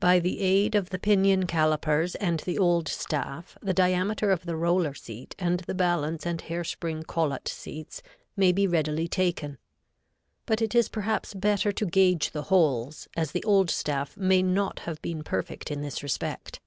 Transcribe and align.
By 0.00 0.18
the 0.18 0.40
aid 0.40 0.74
of 0.74 0.90
the 0.90 0.98
pinion 0.98 1.46
calipers 1.46 2.16
and 2.16 2.40
the 2.40 2.58
old 2.58 2.88
staff, 2.88 3.56
the 3.62 3.72
diameter 3.72 4.32
of 4.32 4.46
the 4.46 4.56
roller 4.56 4.94
seat 4.94 5.36
and 5.38 5.60
the 5.60 5.76
balance 5.76 6.26
and 6.26 6.40
hair 6.40 6.64
spring 6.64 7.04
collet 7.04 7.46
seats 7.46 8.02
may 8.36 8.50
be 8.50 8.66
readily 8.66 9.06
taken, 9.06 9.58
but 10.44 10.60
it 10.60 10.74
is 10.74 10.88
perhaps 10.88 11.34
better 11.34 11.70
to 11.70 11.86
gauge 11.86 12.32
the 12.32 12.42
holes, 12.50 13.06
as 13.16 13.30
the 13.30 13.44
old 13.44 13.70
staff 13.70 14.16
may 14.16 14.42
not 14.42 14.80
have 14.90 15.00
been 15.02 15.22
perfect 15.22 15.70
in 15.70 15.82
this 15.82 16.02
respect. 16.02 16.58